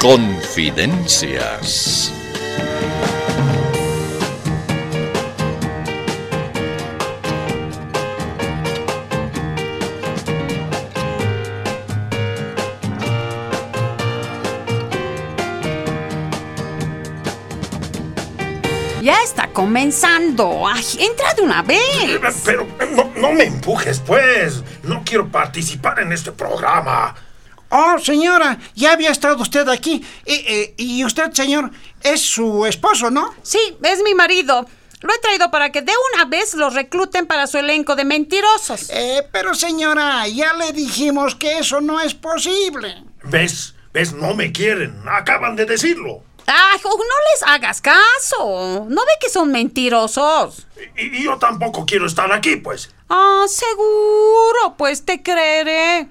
[0.00, 2.12] Confidencias.
[19.02, 20.68] Ya está comenzando.
[20.68, 21.80] Ay, entra de una vez.
[22.44, 24.62] Pero no, no me empujes, pues.
[24.84, 27.16] No quiero participar en este programa.
[27.70, 30.04] Oh, señora, ya había estado usted aquí.
[30.24, 31.70] Y, eh, y usted, señor,
[32.02, 33.34] es su esposo, ¿no?
[33.42, 34.66] Sí, es mi marido.
[35.00, 38.90] Lo he traído para que de una vez los recluten para su elenco de mentirosos.
[38.90, 43.04] Eh, pero señora, ya le dijimos que eso no es posible.
[43.22, 43.74] ¿Ves?
[43.92, 44.12] ¿Ves?
[44.12, 45.00] No me quieren.
[45.08, 46.22] Acaban de decirlo.
[46.46, 46.90] Ay, no
[47.32, 48.86] les hagas caso.
[48.88, 50.66] ¿No ve que son mentirosos?
[50.96, 52.90] Y, y yo tampoco quiero estar aquí, pues.
[53.08, 56.08] Ah, seguro, pues te creeré.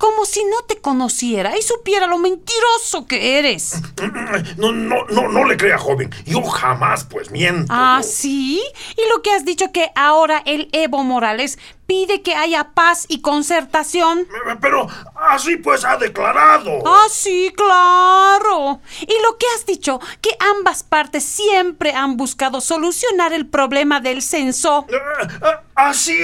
[0.00, 3.74] Como si no te conociera y supiera lo mentiroso que eres.
[4.56, 6.10] No, no, no, no le crea, joven.
[6.24, 7.66] Yo jamás, pues, miento.
[7.68, 8.62] ¿Ah, sí?
[8.96, 11.58] ¿Y lo que has dicho que ahora el Evo Morales
[11.90, 14.28] pide que haya paz y concertación?
[14.60, 16.70] Pero así pues ha declarado.
[16.86, 18.80] Ah, sí, claro.
[19.00, 24.22] Y lo que has dicho, que ambas partes siempre han buscado solucionar el problema del
[24.22, 24.86] censo.
[24.88, 26.16] Eh, eh, Así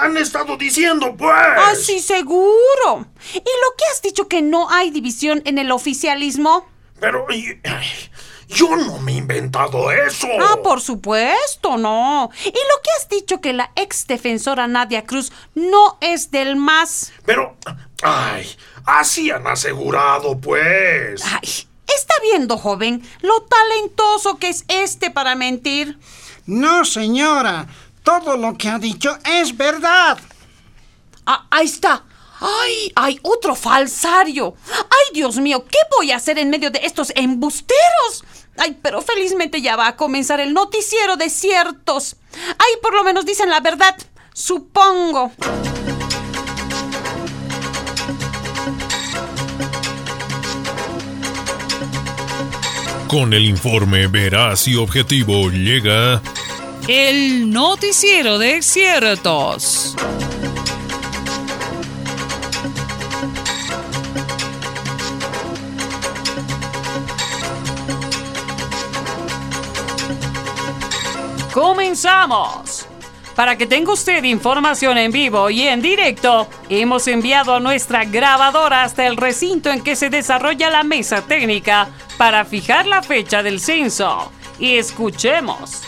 [0.00, 1.32] han estado diciendo, pues.
[1.34, 3.06] Ah, sí, seguro.
[3.32, 6.66] ¿Y lo que has dicho que no hay división en el oficialismo?
[7.00, 7.58] Pero y-
[8.48, 10.28] yo no me he inventado eso.
[10.40, 12.30] Ah, por supuesto, no.
[12.44, 17.12] ¿Y lo que has dicho que la ex defensora Nadia Cruz no es del MAS?
[17.24, 17.56] Pero,
[18.02, 18.48] ay,
[18.84, 21.22] así han asegurado, pues.
[21.24, 25.98] Ay, está viendo, joven, lo talentoso que es este para mentir.
[26.46, 27.66] No, señora.
[28.04, 30.16] Todo lo que ha dicho es verdad.
[31.26, 32.04] Ah, ahí está.
[32.40, 32.92] ¡Ay!
[32.94, 33.18] ¡Ay!
[33.22, 34.54] ¡Otro falsario!
[34.70, 35.64] ¡Ay, Dios mío!
[35.64, 38.24] ¿Qué voy a hacer en medio de estos embusteros?
[38.58, 42.16] ¡Ay, pero felizmente ya va a comenzar el noticiero de ciertos!
[42.32, 43.96] ¡Ay, por lo menos dicen la verdad!
[44.32, 45.32] Supongo.
[53.08, 56.20] Con el informe veraz y objetivo llega
[56.88, 59.94] El noticiero de ciertos.
[71.56, 72.86] ¡Comenzamos!
[73.34, 78.82] Para que tenga usted información en vivo y en directo, hemos enviado a nuestra grabadora
[78.82, 83.58] hasta el recinto en que se desarrolla la mesa técnica para fijar la fecha del
[83.58, 84.30] censo.
[84.58, 85.84] Y escuchemos.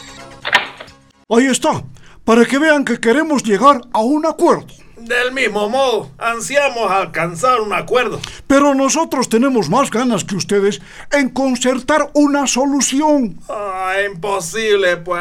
[1.28, 1.84] Ahí está,
[2.24, 4.68] para que vean que queremos llegar a un acuerdo.
[5.08, 8.20] Del mismo modo, ansiamos alcanzar un acuerdo.
[8.46, 13.40] Pero nosotros tenemos más ganas que ustedes en concertar una solución.
[13.48, 15.18] Ah, imposible, pues.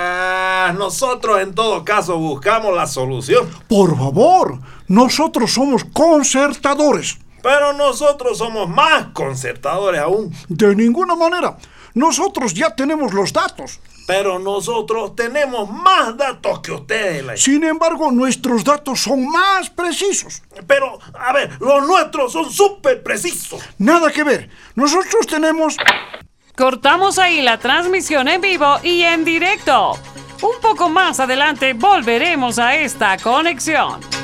[0.78, 3.48] Nosotros en todo caso buscamos la solución.
[3.70, 4.60] Por favor,
[4.90, 7.18] nosotros somos concertadores.
[7.42, 10.34] Pero nosotros somos más concertadores aún.
[10.50, 11.56] De ninguna manera.
[11.98, 13.80] Nosotros ya tenemos los datos.
[14.06, 17.42] Pero nosotros tenemos más datos que ustedes.
[17.42, 20.44] Sin embargo, nuestros datos son más precisos.
[20.68, 23.64] Pero, a ver, los nuestros son súper precisos.
[23.80, 24.48] Nada que ver.
[24.76, 25.76] Nosotros tenemos...
[26.56, 29.94] Cortamos ahí la transmisión en vivo y en directo.
[30.44, 34.17] Un poco más adelante volveremos a esta conexión.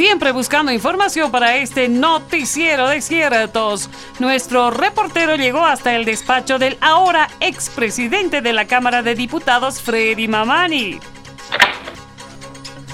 [0.00, 3.90] Siempre buscando información para este noticiero de ciertos.
[4.18, 10.26] Nuestro reportero llegó hasta el despacho del ahora expresidente de la Cámara de Diputados, Freddy
[10.26, 10.98] Mamani.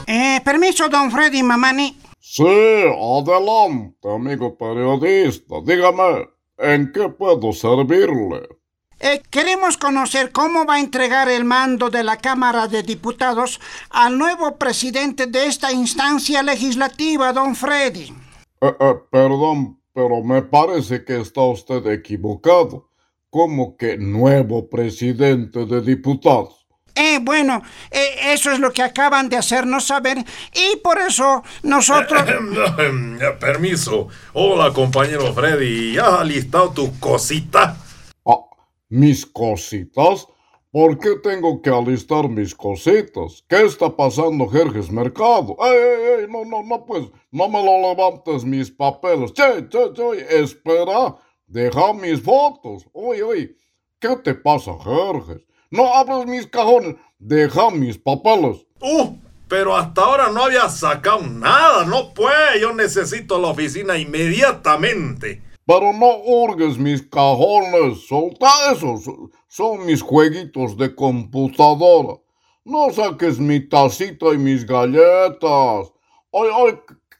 [0.08, 1.96] Eh, permiso, don Freddy Mamani.
[2.18, 5.60] Sí, adelante, amigo periodista.
[5.64, 6.28] Dígame,
[6.58, 8.48] ¿en qué puedo servirle?
[8.98, 13.60] Eh, queremos conocer cómo va a entregar el mando de la Cámara de Diputados
[13.90, 18.14] al nuevo presidente de esta instancia legislativa, don Freddy.
[18.62, 22.88] Eh, eh, perdón, pero me parece que está usted equivocado.
[23.28, 26.66] ¿Cómo que nuevo presidente de diputados?
[26.94, 30.16] Eh, bueno, eh, eso es lo que acaban de hacernos saber
[30.54, 32.22] y por eso nosotros...
[33.38, 34.08] Permiso.
[34.32, 35.92] Hola, compañero Freddy.
[35.92, 37.85] ¿Ya has listado tus cositas?
[38.88, 40.26] ¿Mis cositas?
[40.70, 43.42] ¿Por qué tengo que alistar mis cositas?
[43.48, 45.56] ¿Qué está pasando, Jerjes Mercado?
[45.60, 46.26] ¡Ey, ey, ey!
[46.28, 49.32] No, no, no, pues, no me lo levantes mis papeles.
[49.32, 51.16] Che, che, che, espera.
[51.46, 52.86] Deja mis fotos.
[52.92, 53.56] Oye, oye,
[53.98, 55.46] ¿qué te pasa, Jerjes?
[55.70, 56.96] No abres mis cajones.
[57.18, 58.66] Deja mis papeles.
[58.82, 59.16] ¡Uh!
[59.48, 65.45] Pero hasta ahora no había sacado nada, no pues, yo necesito la oficina inmediatamente.
[65.66, 69.10] Pero no hurgues mis cajones, solta esos,
[69.48, 72.20] son mis jueguitos de computadora.
[72.64, 75.92] No saques mi tacita y mis galletas.
[76.32, 76.78] Ay, ay,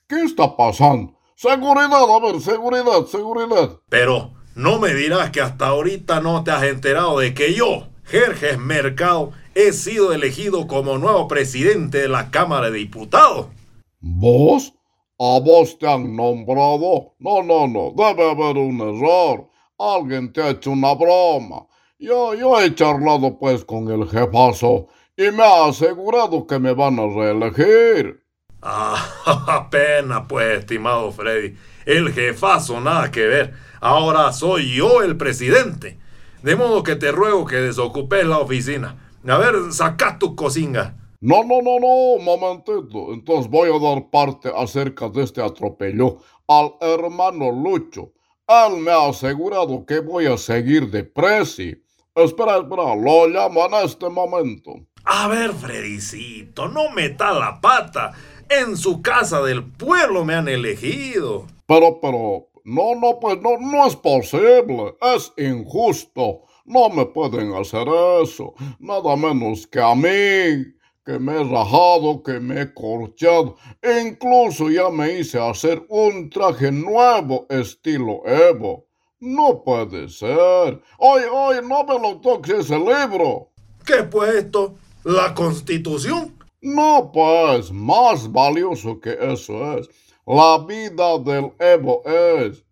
[0.09, 1.19] ¿qué está pasando?
[1.35, 3.81] Seguridad, a ver, seguridad, seguridad.
[3.89, 8.59] Pero no me dirás que hasta ahorita no te has enterado de que yo, Jerjes
[8.59, 13.49] Mercado, he sido elegido como nuevo presidente de la Cámara de Diputados.
[14.01, 14.75] ¿Vos?
[15.19, 17.15] ¿A vos te han nombrado?
[17.21, 19.49] No, no, no, debe haber un error.
[19.79, 21.67] Alguien te ha hecho una broma.
[21.99, 26.99] Yo, yo he charlado pues con el jefazo y me ha asegurado que me van
[26.99, 28.23] a reelegir.
[28.61, 29.69] Ah,
[30.29, 31.57] pues, estimado Freddy.
[31.87, 33.55] El jefazo nada que ver.
[33.81, 35.99] Ahora soy yo el presidente.
[36.43, 38.97] De modo que te ruego que desocupes la oficina.
[39.27, 40.95] A ver, saca tu cocinga.
[41.21, 43.13] No, no, no, no, momentito.
[43.13, 48.13] Entonces voy a dar parte acerca de este atropello al hermano Lucho.
[48.47, 51.83] Él me ha asegurado que voy a seguir de presi.
[52.15, 54.75] Espera, espera, lo llamo en este momento.
[55.05, 58.13] A ver, Fredicito, no meta la pata.
[58.49, 61.47] En su casa del pueblo me han elegido.
[61.67, 64.97] Pero, pero, no, no, pues no, no es posible.
[65.01, 66.43] Es injusto.
[66.65, 67.87] No me pueden hacer
[68.23, 68.55] eso.
[68.79, 70.75] Nada menos que a mí,
[71.07, 73.57] que me he rajado, que me he corchado.
[73.81, 78.89] E incluso ya me hice hacer un traje nuevo estilo Evo.
[79.21, 80.83] No puede ser.
[80.99, 83.51] Oye, oye, no me lo toques ese libro.
[83.87, 84.75] ¿Qué pues esto?
[85.05, 86.37] ¿La Constitución?
[86.61, 89.89] No, pues, más valioso que eso es.
[90.27, 92.66] La vida del Evo es.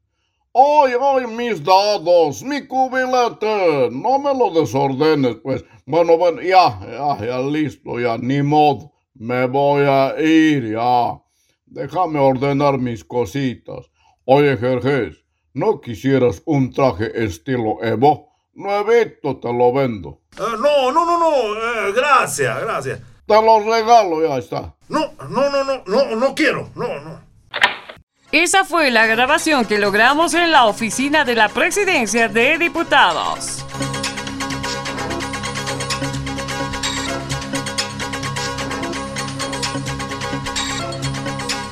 [0.56, 2.44] ¡Ay, ay, mis dados!
[2.44, 3.90] ¡Mi cubilete!
[3.90, 5.64] No me lo desordenes, pues.
[5.84, 8.92] Bueno, bueno, ya, ya, ya, listo, ya, ni modo.
[9.14, 11.20] Me voy a ir, ya.
[11.66, 13.90] Déjame ordenar mis cositas.
[14.26, 15.24] Oye, Jerjes,
[15.54, 18.28] ¿no quisieras un traje estilo Evo?
[18.54, 20.20] Nuevito te lo vendo.
[20.38, 21.88] Eh, no, no, no, no.
[21.88, 23.00] eh, gracias, gracias.
[23.26, 24.76] Te lo regalo, ya está.
[24.88, 26.68] No, no, no, no, no, no quiero.
[26.76, 27.23] No, no.
[28.34, 33.64] Esa fue la grabación que logramos en la oficina de la presidencia de diputados.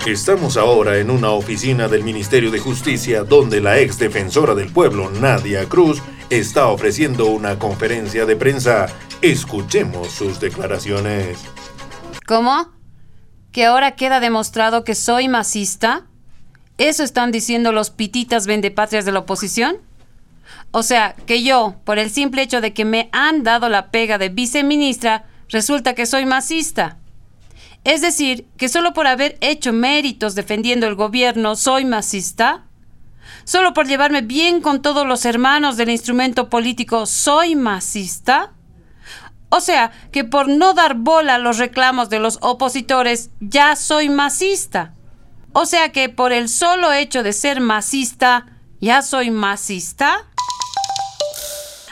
[0.06, 5.11] Estamos ahora en una oficina del Ministerio de Justicia donde la ex defensora del pueblo,
[5.11, 6.00] Nadia Cruz,
[6.31, 8.87] está ofreciendo una conferencia de prensa.
[9.20, 11.41] Escuchemos sus declaraciones.
[12.25, 12.69] ¿Cómo?
[13.50, 16.06] ¿Que ahora queda demostrado que soy masista?
[16.79, 19.79] ¿Eso están diciendo los pititas vendepatrias de la oposición?
[20.71, 24.19] O sea, que yo, por el simple hecho de que me han dado la pega
[24.19, 26.97] de viceministra, resulta que soy masista.
[27.85, 32.65] Es decir, que solo por haber hecho méritos defendiendo el gobierno soy masista.
[33.45, 38.53] Solo por llevarme bien con todos los hermanos del instrumento político soy masista.
[39.49, 44.09] O sea, que por no dar bola a los reclamos de los opositores ya soy
[44.09, 44.95] masista.
[45.52, 48.46] O sea que por el solo hecho de ser masista,
[48.81, 50.25] ya soy masista.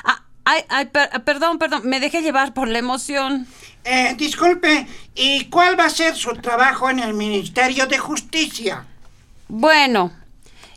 [0.05, 3.47] Ah, ay, ay, per- perdón, perdón, me dejé llevar por la emoción.
[3.85, 8.85] Eh, disculpe, ¿y cuál va a ser su trabajo en el Ministerio de Justicia?
[9.49, 10.13] Bueno,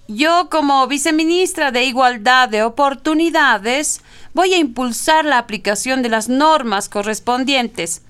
[0.08, 4.02] yo como viceministra de Igualdad de Oportunidades
[4.34, 8.02] voy a impulsar la aplicación de las normas correspondientes.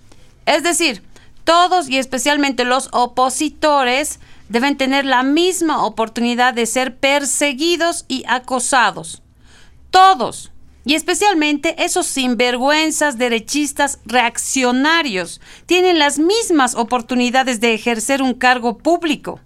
[0.45, 1.03] Es decir,
[1.43, 4.19] todos y especialmente los opositores
[4.49, 9.21] deben tener la misma oportunidad de ser perseguidos y acosados.
[9.91, 10.51] Todos.
[10.85, 19.39] Y especialmente esos sinvergüenzas derechistas reaccionarios tienen las mismas oportunidades de ejercer un cargo público.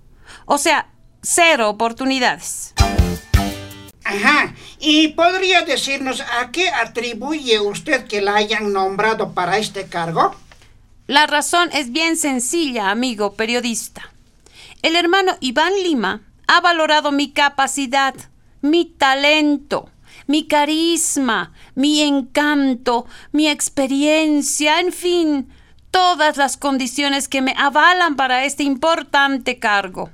[0.46, 0.90] O sea,
[1.22, 2.74] cero oportunidades.
[4.04, 10.34] Ajá, ¿y podría decirnos a qué atribuye usted que la hayan nombrado para este cargo?
[11.08, 14.10] La razón es bien sencilla, amigo periodista.
[14.84, 18.14] El hermano Iván Lima ha valorado mi capacidad,
[18.62, 19.90] mi talento,
[20.28, 25.50] mi carisma, mi encanto, mi experiencia, en fin,
[25.90, 30.12] todas las condiciones que me avalan para este importante cargo.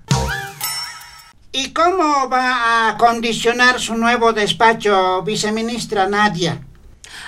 [1.52, 6.62] ¿Y cómo va a condicionar su nuevo despacho, viceministra Nadia?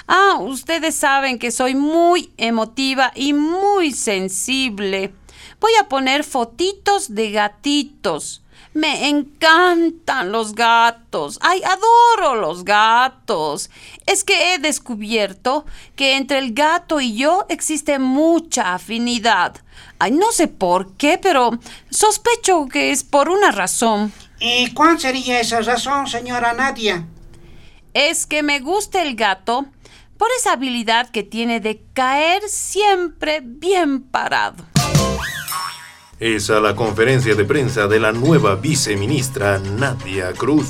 [0.07, 5.13] Ah, ustedes saben que soy muy emotiva y muy sensible.
[5.65, 8.43] Voy a poner fotitos de gatitos,
[8.75, 11.39] Me encantan los gatos.
[11.41, 13.71] Ay, adoro los gatos.
[14.05, 19.55] Es que he descubierto que entre el gato y yo existe mucha afinidad.
[19.97, 21.57] Ay, no sé por qué, pero
[21.89, 24.13] sospecho que es por una razón.
[24.39, 27.07] ¿Y cuál sería esa razón, señora Nadia?
[27.95, 29.65] Es que me gusta el gato
[30.19, 34.63] por esa habilidad que tiene de caer siempre bien parado.
[36.19, 40.69] Esa la conferencia de prensa de la nueva viceministra Nadia Cruz.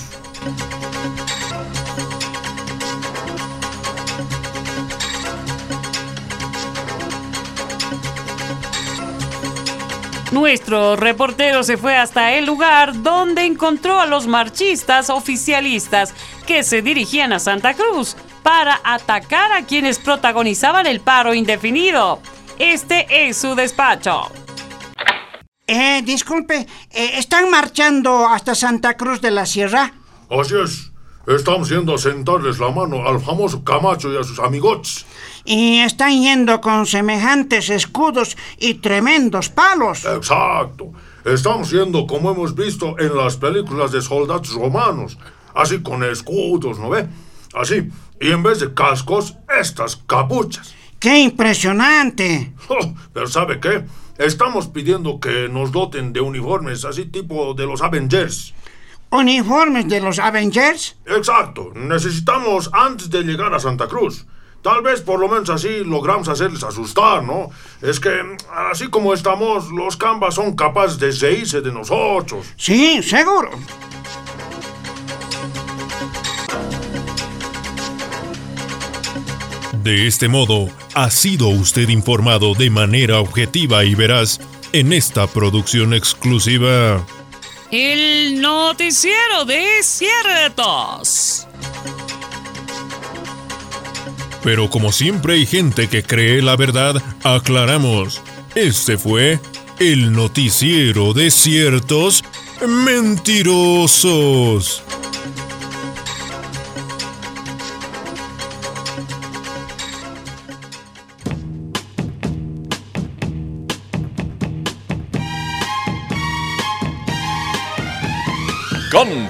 [10.32, 16.16] Nuestro reportero se fue hasta el lugar donde encontró a los marchistas oficialistas
[16.48, 22.20] que se dirigían a Santa Cruz para atacar a quienes protagonizaban el paro indefinido.
[22.58, 24.32] Este es su despacho.
[25.68, 29.94] Eh, disculpe, eh, ¿están marchando hasta Santa Cruz de la Sierra?
[30.30, 30.92] Así es.
[31.28, 35.08] Estamos yendo a sentarles la mano al famoso Camacho y a sus amigots.
[35.44, 40.06] Y están yendo con semejantes escudos y tremendos palos.
[40.06, 40.92] Exacto.
[41.24, 45.18] Estamos yendo como hemos visto en las películas de soldados romanos.
[45.56, 47.08] Así con escudos, ¿no ve?
[47.56, 47.90] Así.
[48.22, 50.76] Y en vez de cascos, estas capuchas.
[51.00, 52.54] ¡Qué impresionante!
[52.68, 53.84] Oh, Pero ¿sabe qué?
[54.18, 58.54] Estamos pidiendo que nos doten de uniformes así tipo de los Avengers.
[59.12, 60.96] ¿Uniformes de los Avengers?
[61.06, 61.72] Exacto.
[61.76, 64.26] Necesitamos antes de llegar a Santa Cruz.
[64.62, 67.50] Tal vez por lo menos así logramos hacerles asustar, ¿no?
[67.82, 68.38] Es que
[68.72, 72.48] así como estamos, los cambas son capaces de reírse de nosotros.
[72.56, 73.52] Sí, seguro.
[79.84, 84.40] De este modo, ha sido usted informado de manera objetiva y veraz
[84.72, 87.06] en esta producción exclusiva.
[87.70, 91.46] El noticiero de ciertos.
[94.42, 98.22] Pero como siempre hay gente que cree la verdad, aclaramos.
[98.56, 99.42] Este fue
[99.80, 102.24] el noticiero de ciertos
[102.86, 104.82] mentirosos.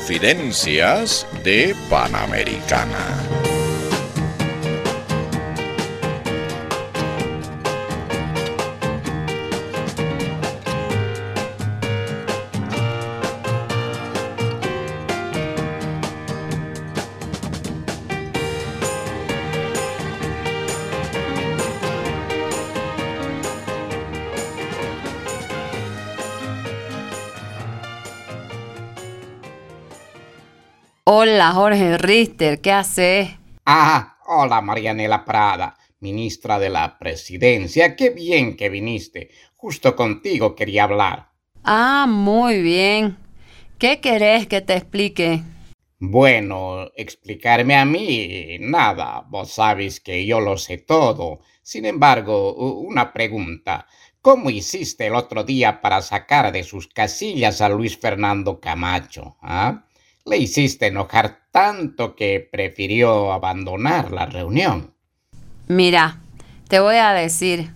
[0.05, 3.44] Confidencias de Panamericana.
[31.07, 33.29] Hola, Jorge Richter, ¿qué haces?
[33.63, 37.95] Ah, hola Marianela Prada, ministra de la Presidencia.
[37.95, 39.29] Qué bien que viniste.
[39.55, 41.29] Justo contigo quería hablar.
[41.63, 43.17] Ah, muy bien.
[43.77, 45.43] ¿Qué querés que te explique?
[45.99, 49.27] Bueno, explicarme a mí, nada.
[49.29, 51.41] Vos sabes que yo lo sé todo.
[51.61, 53.85] Sin embargo, una pregunta.
[54.23, 59.37] ¿Cómo hiciste el otro día para sacar de sus casillas a Luis Fernando Camacho?
[59.43, 59.83] ¿Ah?
[60.27, 64.95] Le hiciste enojar tanto que prefirió abandonar la reunión.
[65.67, 66.19] Mira,
[66.67, 67.71] te voy a decir,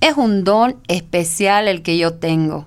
[0.00, 2.66] es un don especial el que yo tengo.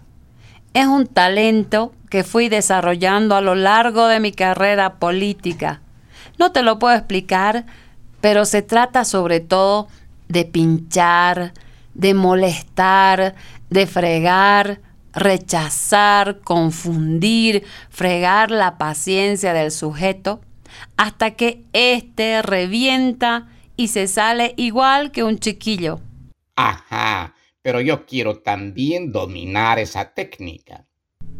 [0.73, 5.81] Es un talento que fui desarrollando a lo largo de mi carrera política.
[6.37, 7.65] No te lo puedo explicar,
[8.19, 9.87] pero se trata sobre todo
[10.27, 11.53] de pinchar,
[11.93, 13.35] de molestar,
[13.69, 14.81] de fregar,
[15.13, 20.41] rechazar, confundir, fregar la paciencia del sujeto
[20.97, 25.99] hasta que éste revienta y se sale igual que un chiquillo.
[26.55, 30.85] Ajá, pero yo quiero también dominar esa técnica.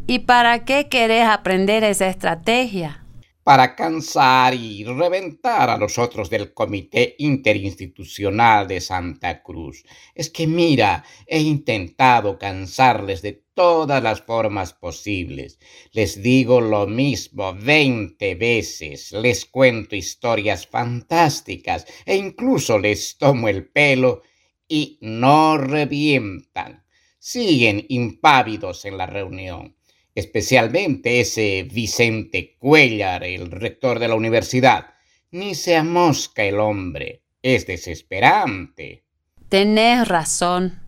[0.06, 3.00] ¿Y para qué querés aprender esa estrategia?
[3.42, 9.82] para cansar y reventar a los otros del Comité Interinstitucional de Santa Cruz.
[10.14, 15.58] Es que mira, he intentado cansarles de todas las formas posibles.
[15.92, 23.68] Les digo lo mismo veinte veces, les cuento historias fantásticas e incluso les tomo el
[23.68, 24.22] pelo
[24.66, 26.86] y no revientan.
[27.18, 29.76] Siguen impávidos en la reunión
[30.12, 34.94] especialmente ese Vicente Cuellar, el rector de la universidad.
[35.30, 37.22] Ni se amosca el hombre.
[37.42, 39.04] Es desesperante.
[39.48, 40.79] Tenés razón.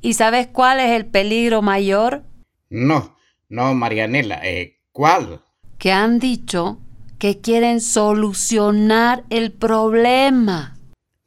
[0.00, 2.24] ¿Y sabes cuál es el peligro mayor?
[2.70, 3.16] No,
[3.48, 5.42] No, Marianela, eh, ¿cuál?
[5.78, 6.78] Que han dicho
[7.18, 10.78] que quieren solucionar el problema.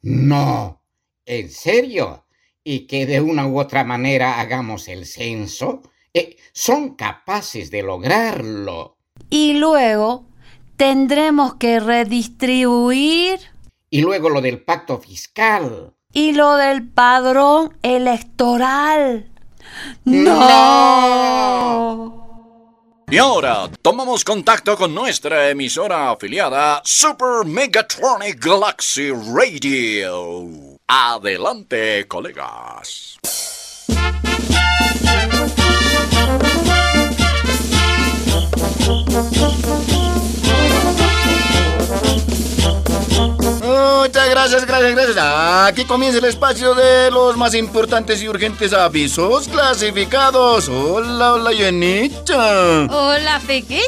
[0.02, 0.82] No,
[1.24, 2.26] ¿en serio?
[2.64, 5.82] ¿Y que de una u otra manera hagamos el censo?
[6.12, 8.96] Eh, son capaces de lograrlo.
[9.30, 10.26] Y luego
[10.76, 13.38] tendremos que redistribuir.
[13.88, 15.94] Y luego lo del pacto fiscal.
[16.16, 19.28] Y lo del padrón electoral.
[20.06, 20.96] ¡No!
[23.10, 30.78] Y ahora tomamos contacto con nuestra emisora afiliada Super Megatronic Galaxy Radio.
[30.88, 33.18] Adelante, colegas.
[44.36, 45.16] Gracias, gracias, gracias.
[45.66, 50.68] Aquí comienza el espacio de los más importantes y urgentes avisos clasificados.
[50.68, 52.86] Hola, hola, Yenita.
[52.90, 53.80] Hola, Fequillo.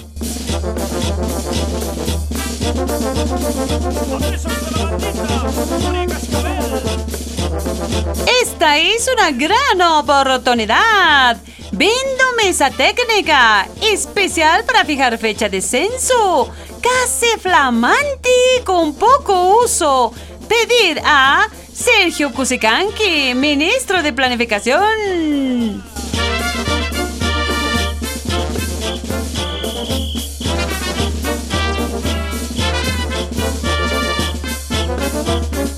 [8.43, 11.41] Esta es una gran oportunidad.
[11.73, 16.51] Vendo mesa técnica especial para fijar fecha de censo.
[16.83, 18.31] Casi flamante
[18.65, 20.13] con poco uso.
[20.49, 25.83] Pedir a Sergio Cusicanqui, ministro de Planificación.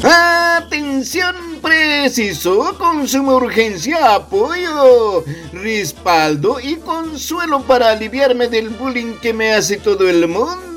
[0.04, 9.76] Atención preciso, consumo urgencia, apoyo, respaldo y consuelo para aliviarme del bullying que me hace
[9.76, 10.71] todo el mundo.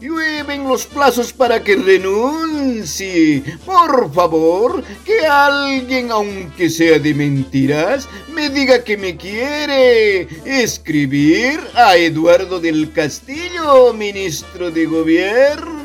[0.00, 3.42] Llueven los plazos para que renuncie.
[3.64, 10.28] Por favor, que alguien, aunque sea de mentiras, me diga que me quiere.
[10.44, 15.76] Escribir a Eduardo del Castillo, ministro de Gobierno.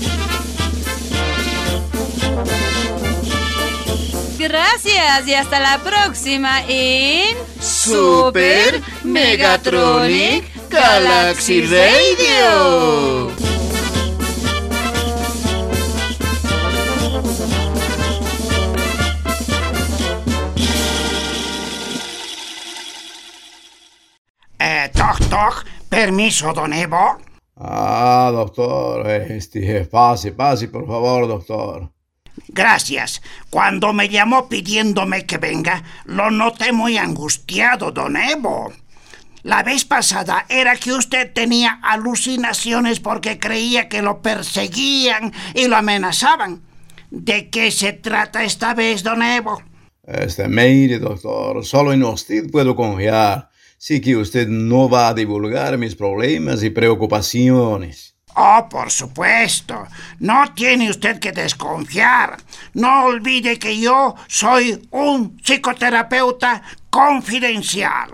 [4.41, 13.30] Gracias y hasta la próxima en Super Megatronic Galaxy Radio.
[24.58, 25.65] Eh, toc, toc.
[25.88, 27.19] Permiso, don Evo.
[27.58, 31.91] Ah, doctor, este, pase, pase, por favor, doctor.
[32.48, 33.22] Gracias.
[33.50, 38.74] Cuando me llamó pidiéndome que venga, lo noté muy angustiado, don Evo.
[39.44, 45.78] La vez pasada era que usted tenía alucinaciones porque creía que lo perseguían y lo
[45.78, 46.62] amenazaban.
[47.10, 49.62] ¿De qué se trata esta vez, don Evo?
[50.04, 53.50] Este, mire, doctor, solo en usted puedo confiar.
[53.78, 58.15] Sí que usted no va a divulgar mis problemas y preocupaciones.
[58.36, 59.88] Oh, por supuesto.
[60.20, 62.38] No tiene usted que desconfiar.
[62.74, 68.12] No olvide que yo soy un psicoterapeuta confidencial.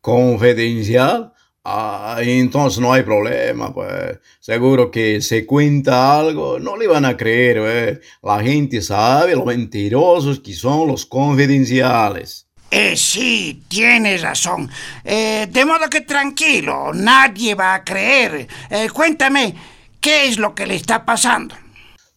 [0.00, 1.32] ¿Confidencial?
[1.64, 4.18] Ah, entonces no hay problema, pues.
[4.40, 8.00] Seguro que se cuenta algo, no le van a creer, ¿eh?
[8.22, 12.48] La gente sabe lo mentirosos que son los confidenciales.
[12.74, 14.70] Eh, sí, tienes razón.
[15.04, 18.48] Eh, de modo que tranquilo, nadie va a creer.
[18.70, 19.54] Eh, cuéntame,
[20.00, 21.54] ¿qué es lo que le está pasando?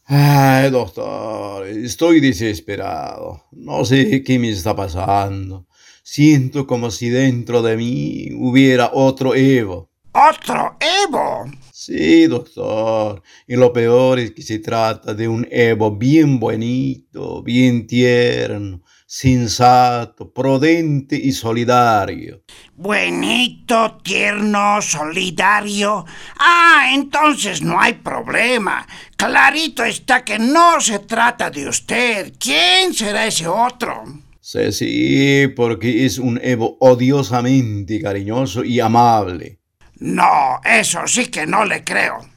[0.06, 3.44] Ay, doctor, estoy desesperado.
[3.52, 5.68] No sé qué me está pasando.
[6.02, 9.90] Siento como si dentro de mí hubiera otro Evo.
[10.14, 11.52] ¿Otro Evo?
[11.74, 13.22] Sí, doctor.
[13.46, 18.82] Y lo peor es que se trata de un Evo bien bonito, bien tierno,
[19.16, 22.44] sensato, prudente y solidario.
[22.76, 26.06] Buenito, tierno, solidario.
[26.38, 28.86] Ah, entonces no hay problema.
[29.16, 32.34] Clarito está que no se trata de usted.
[32.38, 34.04] ¿Quién será ese otro?
[34.42, 39.60] Sí, sí, porque es un Evo odiosamente cariñoso y amable.
[39.98, 42.35] No, eso sí que no le creo.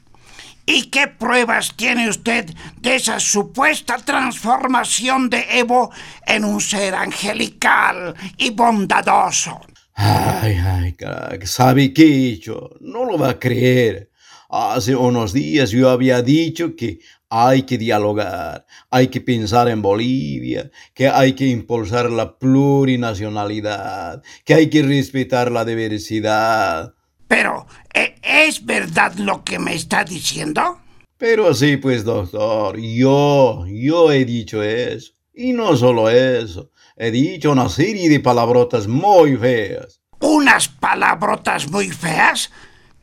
[0.71, 2.45] ¿Y qué pruebas tiene usted
[2.79, 5.89] de esa supuesta transformación de Evo
[6.27, 9.61] en un ser angelical y bondadoso?
[9.95, 12.69] Ay, ay, crack, ¿sabe qué hecho?
[12.81, 14.11] No lo va a creer.
[14.47, 20.69] Hace unos días yo había dicho que hay que dialogar, hay que pensar en Bolivia,
[20.93, 26.93] que hay que impulsar la plurinacionalidad, que hay que respetar la diversidad.
[27.29, 30.79] Pero, ¿e- ¿es verdad lo que me está diciendo?
[31.15, 35.13] Pero sí, pues, doctor, yo, yo he dicho eso.
[35.33, 40.01] Y no solo eso, he dicho una serie de palabrotas muy feas.
[40.19, 42.49] ¿Unas palabrotas muy feas?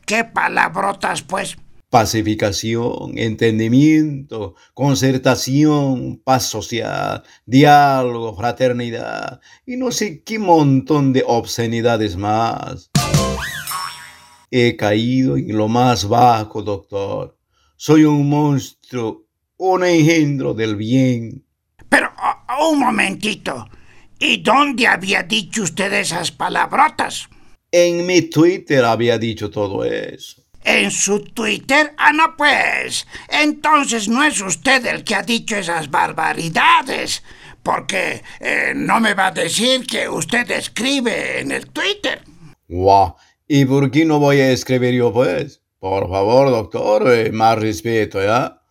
[0.05, 1.55] ¿Qué palabrotas, pues?
[1.89, 12.91] Pacificación, entendimiento, concertación, paz social, diálogo, fraternidad y no sé qué montón de obscenidades más.
[14.49, 17.37] He caído en lo más bajo, doctor.
[17.75, 19.25] Soy un monstruo,
[19.57, 21.45] un engendro del bien.
[21.89, 22.09] Pero,
[22.49, 23.67] oh, un momentito.
[24.19, 27.29] ¿Y dónde había dicho usted esas palabrotas?
[27.71, 30.41] En mi Twitter había dicho todo eso.
[30.63, 31.93] ¿En su Twitter?
[31.97, 33.05] Ah, no, pues.
[33.29, 37.23] Entonces no es usted el que ha dicho esas barbaridades.
[37.61, 42.23] Porque eh, no me va a decir que usted escribe en el Twitter.
[42.67, 43.15] Guau.
[43.47, 45.61] ¿Y por qué no voy a escribir yo, pues?
[45.79, 48.61] Por favor, doctor, eh, más respeto, ¿ya?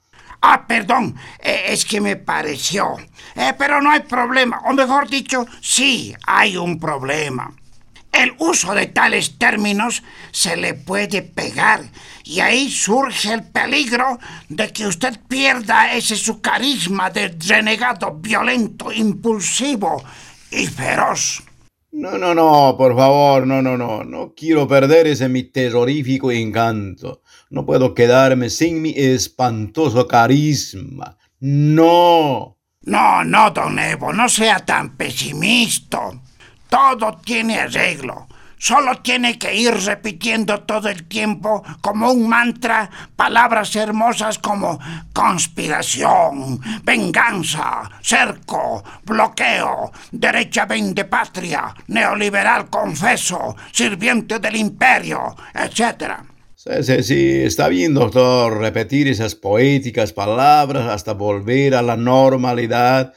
[0.42, 2.94] Ah, perdón, eh, es que me pareció.
[3.34, 7.54] Eh, pero no hay problema, o mejor dicho, sí hay un problema.
[8.12, 11.82] El uso de tales términos se le puede pegar
[12.24, 18.92] y ahí surge el peligro de que usted pierda ese su carisma de renegado violento,
[18.92, 20.02] impulsivo
[20.50, 21.45] y feroz.
[21.98, 24.04] No, no, no, por favor, no, no, no.
[24.04, 27.22] No quiero perder ese mi terrorífico encanto.
[27.48, 31.16] No puedo quedarme sin mi espantoso carisma.
[31.40, 32.58] No.
[32.82, 36.10] No, no, don Evo, no sea tan pesimista.
[36.68, 38.28] Todo tiene arreglo.
[38.58, 44.78] Solo tiene que ir repitiendo todo el tiempo como un mantra palabras hermosas como
[45.12, 56.14] conspiración, venganza, cerco, bloqueo, derecha vende patria, neoliberal confeso, sirviente del imperio, etc.
[56.54, 63.12] Sí, sí, sí, está bien, doctor, repetir esas poéticas palabras hasta volver a la normalidad.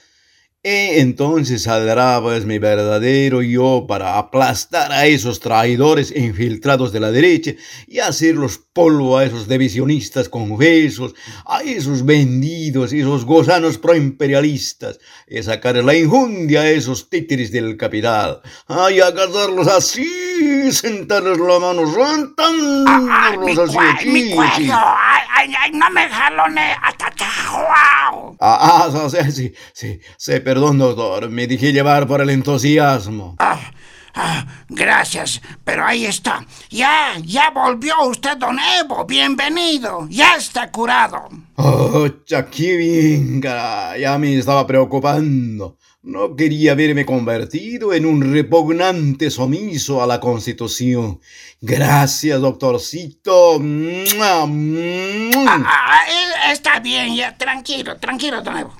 [0.69, 7.12] Y entonces saldrá pues mi verdadero yo para aplastar a esos traidores infiltrados de la
[7.12, 7.53] derecha
[7.88, 11.15] y hacerlos polvo a esos divisionistas confesos,
[11.47, 18.41] a esos vendidos, esos gozanos proimperialistas, y sacar la injundia a esos títeres del capital,
[18.69, 24.32] y agarrarlos así, sentarles la mano, sentándolos así.
[24.36, 27.10] Cuello, ay, ay, ay, no me jalone, hasta
[27.51, 28.38] wow.
[28.39, 33.34] Ah, ah, sí, sí, sí, sí, perdón, doctor, me dejé llevar por el entusiasmo.
[33.39, 33.72] Ah,
[34.13, 36.45] ah, gracias, pero ahí está.
[36.69, 39.06] Ya, ya volvió usted, don Evo.
[39.06, 40.06] Bienvenido.
[40.10, 41.30] Ya está curado.
[41.56, 42.06] Oh,
[42.52, 45.78] qué bien, caray, ya me estaba preocupando.
[46.02, 51.22] No quería verme convertido en un repugnante sumiso a la Constitución.
[51.62, 53.60] Gracias, doctorcito.
[53.60, 55.45] ¡Mua, mua!
[55.48, 57.38] Ah, ah, está bien, ya.
[57.38, 58.74] Tranquilo, tranquilo, don Evo.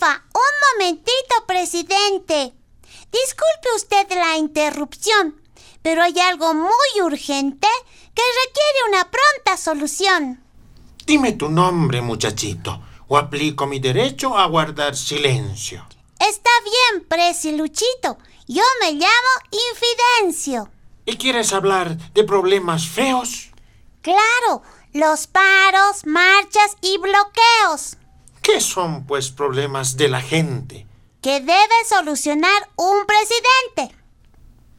[0.00, 2.54] Porfa, un momentito, presidente.
[3.12, 5.40] Disculpe usted la interrupción,
[5.82, 7.68] pero hay algo muy urgente
[8.14, 10.42] que requiere una pronta solución.
[11.06, 15.86] Dime tu nombre, muchachito, o aplico mi derecho a guardar silencio.
[16.18, 18.18] Está bien, Presi Luchito.
[18.46, 19.32] Yo me llamo
[19.70, 20.70] Infidencio.
[21.04, 23.50] ¿Y quieres hablar de problemas feos?
[24.02, 27.98] Claro, los paros, marchas y bloqueos
[28.52, 30.86] ¿Qué son, pues, problemas de la gente?
[31.20, 33.96] que debe solucionar un presidente.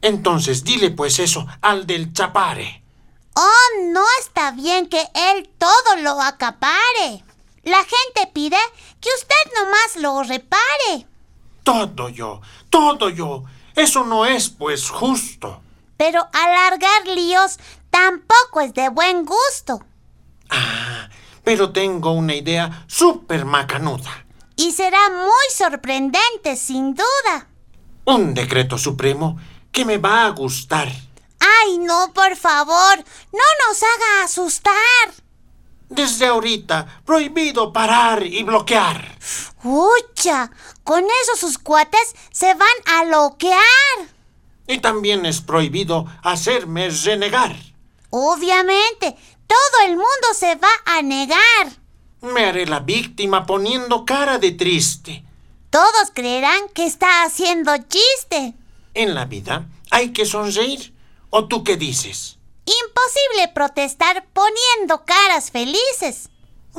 [0.00, 2.82] Entonces dile pues eso al del chapare.
[3.34, 7.24] Oh, no está bien que él todo lo acapare.
[7.62, 8.58] La gente pide
[9.00, 11.06] que usted nomás lo repare.
[11.62, 13.44] Todo yo, todo yo.
[13.76, 15.62] Eso no es, pues, justo.
[15.96, 17.58] Pero alargar líos
[17.90, 19.82] tampoco es de buen gusto.
[20.50, 21.01] Ah,
[21.44, 24.24] pero tengo una idea súper macanuda.
[24.56, 27.46] Y será muy sorprendente, sin duda.
[28.04, 29.38] Un decreto supremo
[29.70, 30.88] que me va a gustar.
[31.40, 32.98] Ay, no, por favor,
[33.32, 34.74] no nos haga asustar.
[35.88, 39.18] Desde ahorita, prohibido parar y bloquear.
[39.62, 40.50] Ucha,
[40.84, 43.60] con eso sus cuates se van a loquear.
[44.66, 47.54] Y también es prohibido hacerme renegar.
[48.10, 49.16] Obviamente,
[49.52, 51.72] todo el mundo se va a negar.
[52.22, 55.24] Me haré la víctima poniendo cara de triste.
[55.68, 58.54] Todos creerán que está haciendo chiste.
[58.94, 60.94] En la vida hay que sonreír.
[61.28, 62.38] ¿O tú qué dices?
[62.64, 66.30] Imposible protestar poniendo caras felices.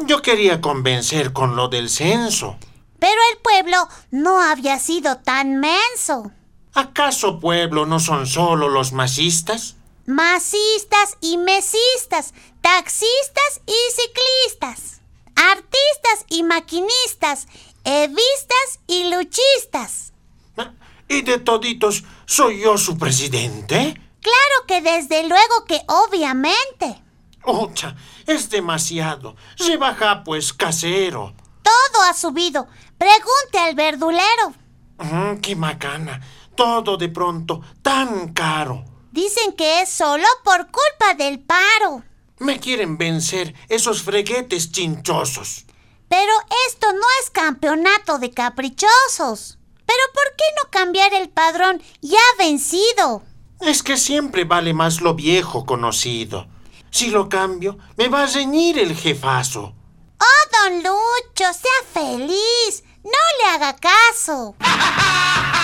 [0.08, 2.58] Yo quería convencer con lo del censo.
[3.00, 6.32] Pero el pueblo no había sido tan menso.
[6.74, 9.76] ¿Acaso pueblo no son solo los masistas?
[10.06, 15.02] Masistas y mesistas, taxistas y ciclistas,
[15.34, 17.48] artistas y maquinistas,
[17.86, 20.12] evistas y luchistas.
[21.08, 23.94] ¿Y de toditos soy yo su presidente?
[24.22, 27.02] Claro que desde luego que obviamente.
[27.44, 29.36] Ocha, es demasiado.
[29.58, 31.34] Rebaja pues casero.
[31.62, 32.68] Todo ha subido.
[32.98, 34.54] Pregunte al verdulero.
[34.98, 36.20] Mm, qué macana.
[36.56, 38.93] Todo de pronto tan caro.
[39.14, 42.04] Dicen que es solo por culpa del paro.
[42.40, 45.66] Me quieren vencer esos freguetes chinchosos.
[46.10, 46.34] Pero
[46.68, 49.60] esto no es campeonato de caprichosos.
[49.86, 53.22] Pero ¿por qué no cambiar el padrón ya vencido?
[53.62, 56.48] Es que siempre vale más lo viejo conocido.
[56.90, 59.76] Si lo cambio, me va a reñir el jefazo.
[60.20, 62.84] Oh, don Lucho, sea feliz.
[63.04, 64.56] No le haga caso.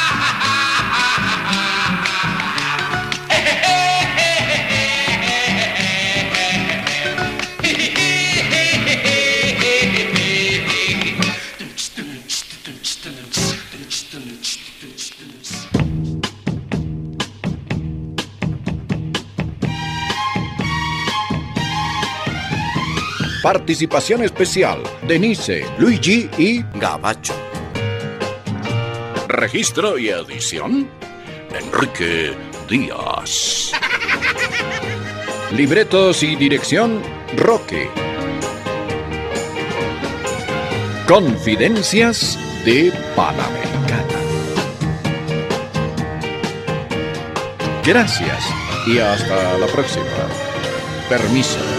[23.50, 24.84] Participación especial.
[25.08, 27.34] Denise, Luigi y Gabacho.
[29.28, 30.88] Registro y edición.
[31.60, 32.38] Enrique
[32.70, 33.72] Díaz.
[35.52, 37.02] Libretos y dirección.
[37.38, 37.90] Roque.
[41.08, 44.20] Confidencias de Panamericana.
[47.84, 48.44] Gracias
[48.86, 50.06] y hasta la próxima.
[51.10, 51.79] Permiso.